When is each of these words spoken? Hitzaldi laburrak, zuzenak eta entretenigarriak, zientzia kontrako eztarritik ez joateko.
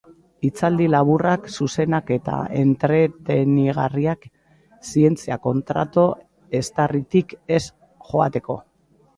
Hitzaldi 0.47 0.85
laburrak, 0.93 1.43
zuzenak 1.55 2.09
eta 2.15 2.37
entretenigarriak, 2.61 4.25
zientzia 4.93 5.39
kontrako 5.45 6.07
eztarritik 6.63 7.37
ez 7.61 7.65
joateko. 8.11 8.59